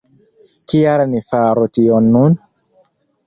[0.71, 2.33] Kial ni faru tion nun?